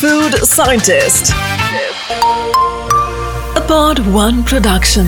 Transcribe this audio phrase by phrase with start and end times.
[0.00, 1.32] Food Scientist.
[3.56, 5.06] A Pod One production.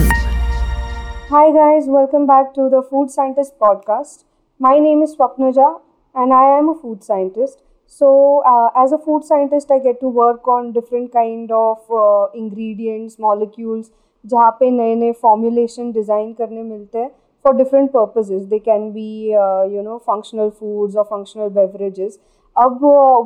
[1.30, 4.22] Hi guys, welcome back to the Food Scientist podcast.
[4.60, 5.80] My name is Swapnaja
[6.14, 7.58] and I am a food scientist.
[7.87, 12.27] So, uh, as a food scientist, I get to work on different kind of uh,
[12.34, 13.91] ingredients, molecules,
[14.25, 17.11] जहाँ पे नए नए formulation design करने मिलते हैं
[17.45, 19.32] for different purposes they can be
[19.75, 22.18] you know functional foods और functional beverages
[22.60, 22.80] अब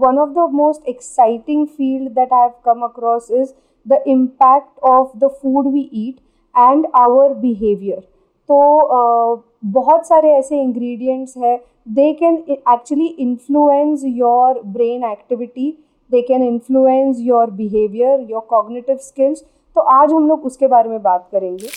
[0.03, 3.53] one of the most exciting field that I have come across is
[3.85, 6.19] the impact of the food we eat
[6.55, 7.99] and our behaviour
[8.49, 9.43] तो
[9.73, 15.69] बहुत सारे ऐसे ingredients हैं। They can actually influence your brain activity
[16.11, 19.43] they can influence your behaviour your cognitive skills
[19.75, 21.67] तो आज हम लोग उसके बारे में बात करेंगे।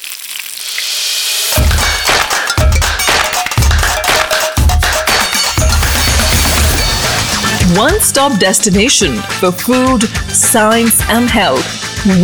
[7.77, 11.67] One stop destination for food, science, and health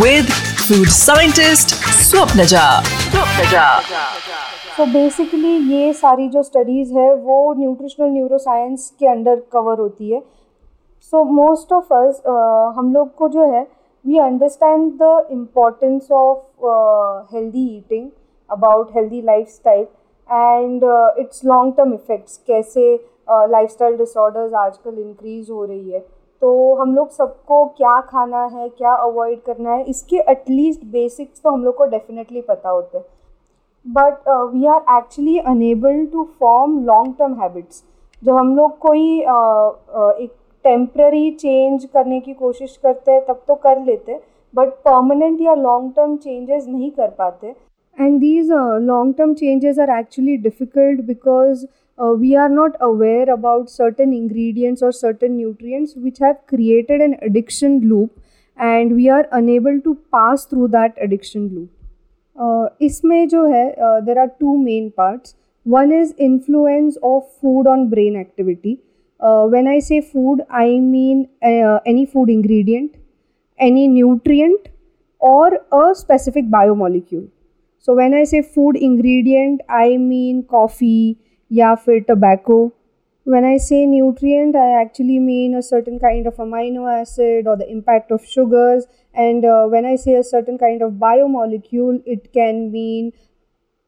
[0.01, 0.27] with
[0.59, 2.81] food scientist Swapnaja.
[3.11, 3.65] Swapnaja.
[4.75, 10.21] So basically ये सारी जो स्टडीज़ है वो न्यूट्रिशनल न्यूरोसाइंस के अंडर कवर होती है
[11.13, 12.21] सो मोस्ट ऑफ़ अस
[12.77, 13.61] हम लोग को जो है
[14.05, 18.09] we understand the importance of healthy eating
[18.49, 19.85] about healthy lifestyle
[20.29, 20.83] and
[21.19, 22.93] its long term effects कैसे
[23.27, 25.99] लाइफ स्टाइल डिसऑर्डर्स आजकल इंक्रीज़ हो रही है।
[26.41, 31.51] तो हम लोग सबको क्या खाना है क्या अवॉइड करना है इसके एटलीस्ट बेसिक्स तो
[31.51, 33.05] हम लोग को डेफिनेटली पता होते हैं।
[33.85, 37.83] But we are actually unable to form long term habits
[38.23, 40.31] जब हम लोग कोई uh, uh, एक
[40.65, 44.19] टेम्प्ररी चेंज करने की कोशिश करते हैं तब तो कर लेते
[44.53, 47.55] बट परमानेंट या लॉन्ग टर्म चेंजेस नहीं कर पाते।
[47.98, 48.50] And these
[48.82, 51.66] long term changes are actually difficult because
[51.98, 57.80] we are not aware about certain ingredients और certain nutrients which have created an addiction
[57.84, 58.10] loop
[58.58, 64.26] and we are unable to pass through that addiction loop इसमें जो है there are
[64.40, 65.34] to main parts
[65.66, 68.78] one is influence of food on brain activity
[69.20, 72.94] when I say food, I mean uh, any food ingredient,
[73.58, 74.68] any nutrient,
[75.20, 77.28] or a specific biomolecule.
[77.83, 81.17] So when I say food ingredient, I mean coffee,
[81.49, 82.73] yeah, for tobacco.
[83.25, 87.69] When I say nutrient, I actually mean a certain kind of amino acid or the
[87.69, 88.85] impact of sugars.
[89.13, 93.13] And uh, when I say a certain kind of biomolecule, it can mean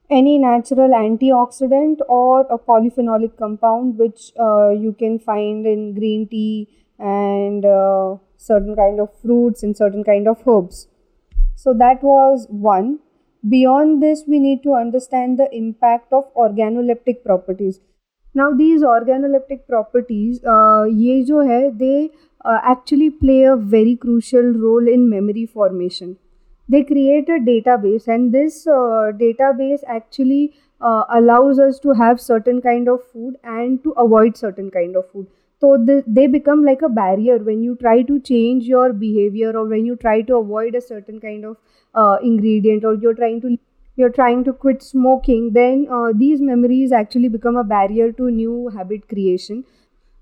[0.09, 6.67] any natural antioxidant or a polyphenolic compound which uh, you can find in green tea
[6.99, 10.87] and uh, certain kind of fruits and certain kind of herbs
[11.55, 12.99] so that was one
[13.49, 17.79] beyond this we need to understand the impact of organoleptic properties.
[18.33, 22.11] Now these organoleptic properties uh, ye jo hai they
[22.43, 26.17] uh, actually play a very crucial role in memory formation.
[26.67, 32.61] They create a database and this uh, database actually uh, allows us to have certain
[32.61, 35.27] kind of food and to avoid certain kind of food
[35.65, 39.65] so th- they become like a barrier when you try to change your behavior or
[39.67, 41.57] when you try to avoid a certain kind of
[41.93, 43.57] uh, ingredient or you're trying to
[43.97, 48.69] you're trying to quit smoking then uh, these memories actually become a barrier to new
[48.77, 49.63] habit creation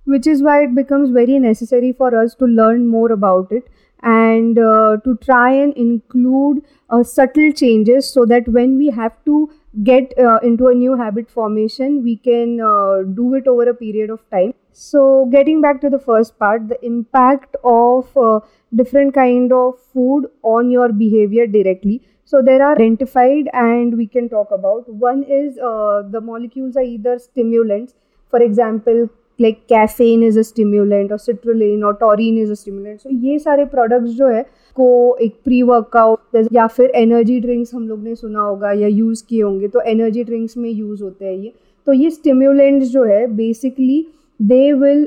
[0.06, 3.70] which is why it becomes very necessary for us to learn more about it
[4.02, 9.50] and uh, to try and include uh, subtle changes so that when we have to
[9.82, 14.10] get uh, into a new habit formation we can uh, do it over a period
[14.12, 14.54] of time.
[14.72, 18.40] So getting back to the first part the impact of uh,
[18.76, 22.02] different kind of food on your behavior directly.
[22.26, 24.88] So there are identified and we can talk about.
[24.88, 27.96] One is uh, the molecules are either stimulants.
[28.30, 29.10] For example
[29.44, 33.66] like caffeine is a stimulant और citrulline और taurine is a stimulant so ये सारे
[33.68, 34.46] products जो है,
[34.78, 39.24] को एक pre workout या फिर एनर्जी ड्रिंक्स हम लोग ने सुना होगा या यूज़
[39.30, 41.54] किए होंगे तो एनर्जी ड्रिंक्स में यूज़ होते हैं ये।
[41.88, 44.06] तो ये स्टिम्यूलेंट्स जो है basically
[44.40, 45.06] they will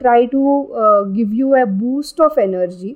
[0.00, 2.94] try to give you a boost of energy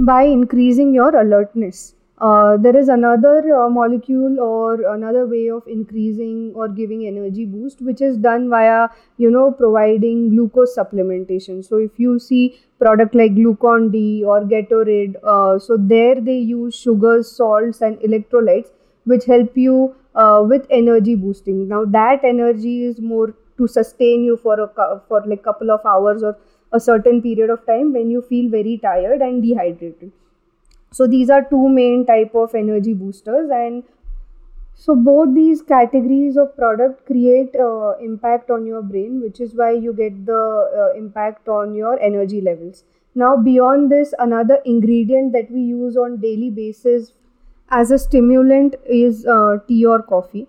[0.00, 6.52] by increasing your alertness Uh, there is another uh, molecule or another way of increasing
[6.54, 11.64] or giving energy boost which is done via you know providing glucose supplementation.
[11.64, 16.74] So if you see product like glucon d or gatorade uh, so there they use
[16.74, 18.68] sugars salts and electrolytes
[19.04, 21.68] which help you uh, with energy boosting.
[21.68, 26.22] Now that energy is more to sustain you for a for like couple of hours
[26.22, 26.36] or
[26.70, 30.12] a certain period of time when you feel very tired and dehydrated
[30.90, 33.82] so these are two main type of energy boosters and
[34.74, 39.72] so both these categories of product create uh, impact on your brain which is why
[39.72, 40.42] you get the
[40.82, 42.84] uh, impact on your energy levels.
[43.14, 47.12] Now beyond this another ingredient that we use on daily basis
[47.68, 50.46] as a stimulant is uh, tea or coffee.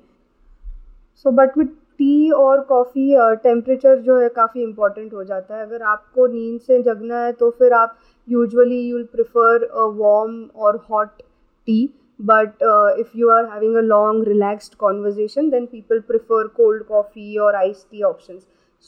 [1.13, 1.69] So but with
[2.01, 6.81] tea और coffee temperature जो है काफ़ी important हो जाता है। अगर आपको नींद से
[6.83, 9.67] जगना है तो फिर आप यूजली यू प्रिफर
[9.97, 11.21] वॉम और hot
[11.67, 11.89] tea
[12.19, 12.63] but
[12.99, 17.85] if you are having a long relaxed conversation than people prefer cold coffee और ice
[17.91, 18.39] tea option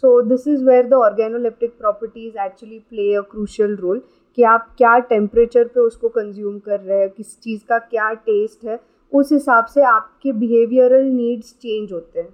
[0.04, 4.02] so this is where the organoleptic properties actually play a crucial role
[4.38, 8.66] कि आप क्या temperature पे उसको consume कर रहे हैं, किस चीज़ का क्या टेस्ट
[8.66, 8.80] है,
[9.12, 12.34] उस हिसाब से आपके बिहेवियरल नीड्स चेंज होते हैं।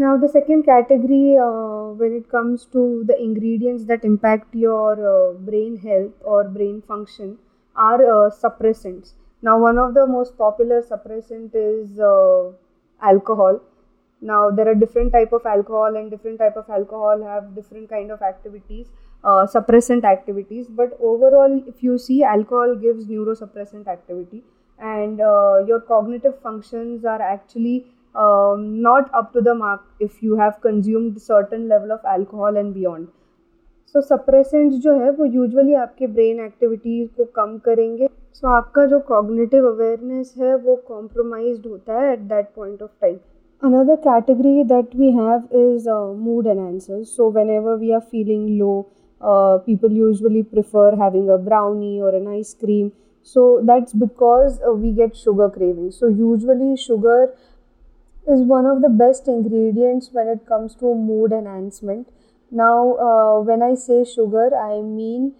[0.00, 5.32] Now, the second category, uh, when it comes to the ingredients that impact your uh,
[5.32, 7.36] brain health or brain function,
[7.74, 9.14] are uh, suppressants.
[9.42, 12.52] Now, one of the most popular suppressant is uh,
[13.02, 13.60] alcohol.
[14.20, 18.12] Now, there are different type of alcohol, and different type of alcohol have different kind
[18.12, 18.86] of activities,
[19.24, 20.66] uh, suppressant activities.
[20.68, 24.44] But overall, if you see, alcohol gives neurosuppressant activity,
[24.78, 27.86] and uh, your cognitive functions are actually
[28.17, 32.73] um, not up to the mark if you have consumed certain level of alcohol and
[32.73, 33.07] beyond.
[33.95, 38.85] So suppressants जो है वो usually आपके brain activities को कम करेंगे सो so, आपका
[38.85, 43.17] जो cognitive awareness है वो कॉम्प्रोमाइज होता है at that point of time
[43.63, 48.73] another category that we have is uh, mood enhancers so whenever we are feeling low
[49.21, 52.91] uh, people usually prefer having a brownie or an ice cream
[53.21, 57.19] so that's because uh, we get sugar cravings so usually sugar
[58.27, 62.07] is one of the best ingredients when it comes to mood enhancement
[62.51, 65.33] now uh, when i say sugar i mean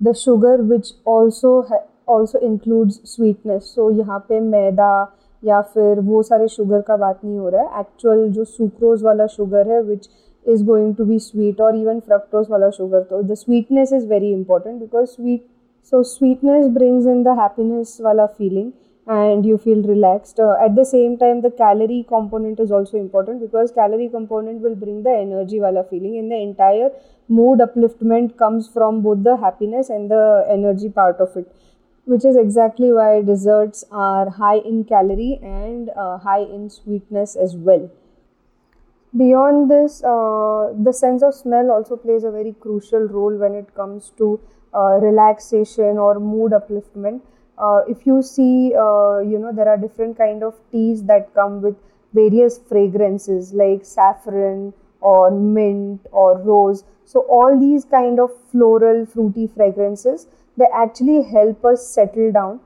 [0.00, 4.92] the sugar which also ha- also includes sweetness so यहाँ पे मैदा
[5.42, 9.26] या फिर वो सारे sugar का बात नहीं हो रहा है एक्चुअल जो सुक्रोज वाला
[9.26, 10.08] शुगर है which
[10.46, 14.32] is going to be sweet और इवन फ्रक्टोज वाला शुगर तो the sweetness is very
[14.32, 15.44] important because sweet
[15.92, 18.70] so sweetness brings in the happiness वाला feeling
[19.07, 20.39] and you feel relaxed.
[20.39, 24.75] Uh, at the same time the calorie component is also important because calorie component will
[24.75, 26.89] bring the energy wala feeling and the entire
[27.27, 31.53] mood upliftment comes from both the happiness and the energy part of it
[32.05, 37.55] which is exactly why desserts are high in calorie and uh, high in sweetness as
[37.55, 37.89] well.
[39.15, 43.73] Beyond this uh, the sense of smell also plays a very crucial role when it
[43.75, 44.39] comes to
[44.73, 47.21] uh, relaxation or mood upliftment
[47.57, 51.61] uh, if you see uh, you know there are different kind of teas that come
[51.61, 51.75] with
[52.13, 56.83] various fragrances like saffron or mint or rose.
[57.05, 60.27] So all these kind of floral fruity fragrances
[60.57, 62.59] they actually help us settle down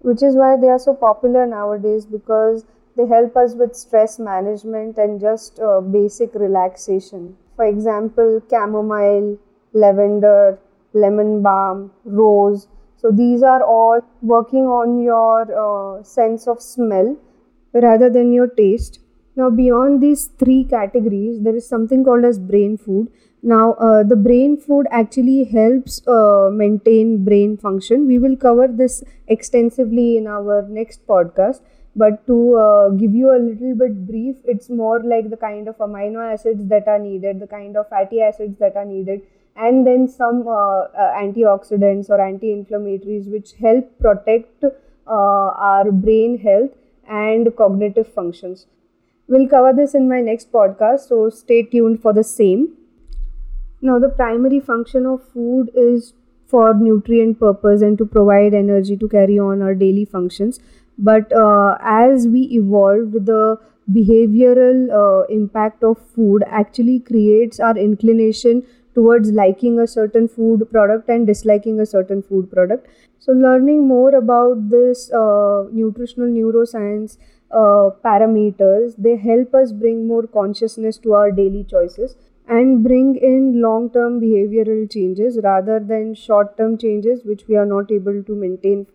[0.00, 2.64] which is why they are so popular nowadays because
[2.96, 7.36] they help us with stress management and just uh, basic relaxation.
[7.56, 9.38] For example chamomile
[9.72, 10.58] lavender
[10.92, 12.66] lemon balm rose
[13.00, 17.16] so these are all working on your uh, sense of smell
[17.72, 19.00] rather than your taste.
[19.36, 23.08] Now beyond these three categories, there is something called as brain food.
[23.40, 28.06] Now uh, the brain food actually helps uh, maintain brain function.
[28.06, 31.60] We will cover this extensively in our next podcast.
[31.94, 35.78] But to uh, give you a little bit brief, it's more like the kind of
[35.78, 39.22] amino acids that are needed, the kind of fatty acids that are needed
[39.58, 44.70] and then some uh, uh, antioxidants or anti-inflammatories which help protect uh,
[45.08, 46.70] our brain health
[47.08, 48.66] and cognitive functions.
[49.26, 52.76] We'll cover this in my next podcast so stay tuned for the same.
[53.82, 56.12] Now the primary function of food is
[56.46, 60.60] for nutrient purpose and to provide energy to carry on our daily functions.
[60.96, 63.58] But uh, as we evolved the
[63.90, 68.62] behavioral uh, impact of food actually creates our inclination
[68.98, 72.86] towards liking a certain food product and disliking a certain food product.
[73.18, 77.18] So, learning more about this uh, nutritional neuroscience
[77.50, 82.16] uh, parameters, they help us bring more consciousness to our daily choices
[82.48, 87.66] and bring in long term behavioral changes rather than short term changes which we are
[87.66, 88.86] not able to maintain.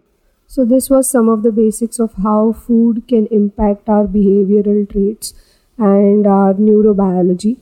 [0.47, 5.33] So, this was some of the basics of how food can impact our behavioral traits
[5.77, 7.57] and our neurobiology.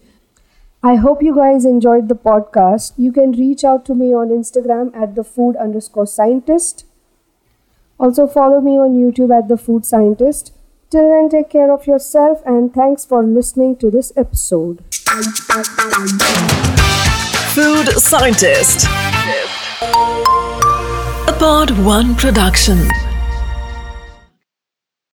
[0.84, 2.94] I hope you guys enjoyed the podcast.
[2.98, 6.86] You can reach out to me on Instagram at the food underscore scientist.
[8.00, 10.54] Also, follow me on YouTube at the food scientist.
[10.90, 14.84] Till then, take care of yourself and thanks for listening to this episode.
[17.54, 18.88] Food Scientist.
[21.28, 23.11] A Pod One Production.